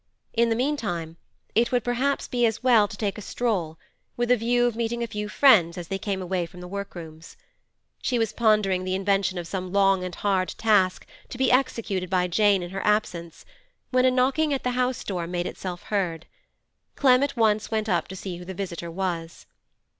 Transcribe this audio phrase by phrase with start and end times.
[0.33, 1.17] In the meantime,
[1.53, 3.77] it would perhaps be as well to take a stroll,
[4.17, 7.37] with a view of meeting a few friends as they came away from the workrooms.
[8.01, 12.25] She was pondering the invention of some long and hard task to be executed by
[12.25, 13.45] Jane in her absence,
[13.91, 16.25] when a knocking at the house door made itself heard.
[16.95, 19.45] Clem at once went up to see who the visitor was.